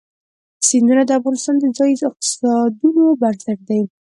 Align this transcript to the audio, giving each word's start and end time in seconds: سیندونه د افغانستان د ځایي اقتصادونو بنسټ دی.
سیندونه 0.67 1.03
د 1.05 1.11
افغانستان 1.19 1.55
د 1.59 1.65
ځایي 1.77 1.95
اقتصادونو 2.09 3.03
بنسټ 3.21 3.59
دی. 3.69 3.81